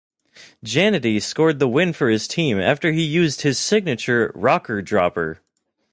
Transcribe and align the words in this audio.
Jannetty 0.65 1.21
scored 1.21 1.59
the 1.59 1.67
win 1.67 1.93
for 1.93 2.09
his 2.09 2.27
team 2.27 2.59
after 2.59 2.91
he 2.91 3.03
used 3.03 3.41
his 3.41 3.59
signature 3.59 4.31
Rocker 4.33 4.81
Dropper. 4.81 5.43